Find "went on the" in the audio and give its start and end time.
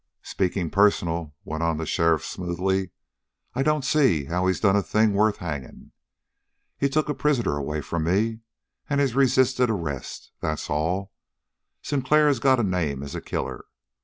1.45-1.85